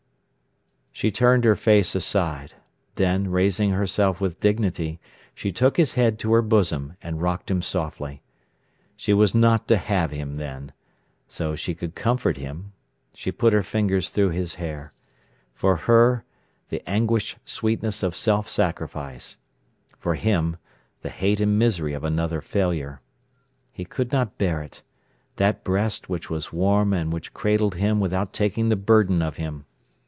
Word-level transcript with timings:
She 0.93 1.09
turned 1.09 1.45
her 1.45 1.55
face 1.55 1.95
aside; 1.95 2.53
then, 2.93 3.31
raising 3.31 3.71
herself 3.71 4.21
with 4.21 4.39
dignity, 4.41 4.99
she 5.33 5.51
took 5.51 5.77
his 5.77 5.93
head 5.93 6.19
to 6.19 6.33
her 6.33 6.43
bosom, 6.43 6.95
and 7.01 7.19
rocked 7.21 7.49
him 7.49 7.63
softly. 7.63 8.21
She 8.97 9.11
was 9.11 9.33
not 9.33 9.67
to 9.69 9.77
have 9.77 10.11
him, 10.11 10.35
then! 10.35 10.73
So 11.27 11.55
she 11.55 11.73
could 11.73 11.95
comfort 11.95 12.37
him. 12.37 12.73
She 13.15 13.31
put 13.31 13.51
her 13.51 13.63
fingers 13.63 14.09
through 14.09 14.31
his 14.31 14.55
hair. 14.55 14.93
For 15.55 15.77
her, 15.77 16.23
the 16.69 16.87
anguished 16.87 17.37
sweetness 17.45 18.03
of 18.03 18.15
self 18.15 18.47
sacrifice. 18.47 19.39
For 19.97 20.13
him, 20.13 20.57
the 21.01 21.09
hate 21.09 21.39
and 21.39 21.57
misery 21.57 21.93
of 21.93 22.03
another 22.03 22.41
failure. 22.41 23.01
He 23.71 23.85
could 23.85 24.11
not 24.11 24.37
bear 24.37 24.61
it—that 24.61 25.63
breast 25.63 26.09
which 26.09 26.29
was 26.29 26.53
warm 26.53 26.93
and 26.93 27.11
which 27.11 27.33
cradled 27.33 27.75
him 27.75 27.99
without 27.99 28.33
taking 28.33 28.69
the 28.69 28.75
burden 28.75 29.23
of 29.23 29.37
him. 29.37 29.65